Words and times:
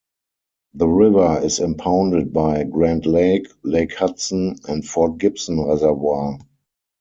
The 0.73 0.87
river 0.87 1.41
is 1.45 1.59
impounded 1.59 2.33
by 2.33 2.63
Grand 2.63 3.05
Lake, 3.05 3.45
Lake 3.61 3.93
Hudson, 3.93 4.55
and 4.67 4.83
Fort 4.83 5.19
Gibson 5.19 5.59
Reservoir. 5.63 6.39